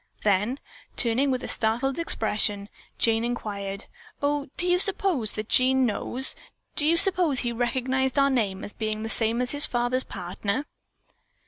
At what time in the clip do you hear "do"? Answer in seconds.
4.57-4.67, 6.75-6.87